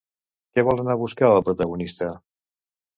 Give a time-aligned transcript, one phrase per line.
[0.55, 2.13] Què vol anar a buscar el protagonista?